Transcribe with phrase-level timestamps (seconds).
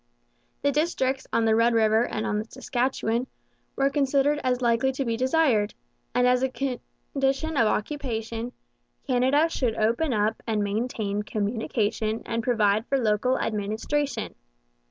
[0.63, 3.27] The districts on the Red River and on the Saskatchewan
[3.75, 5.75] were considered as likely to be desired;
[6.15, 8.51] and, as a condition of occupation,
[9.05, 14.33] Canada should open up and maintain communication and provide for local administration.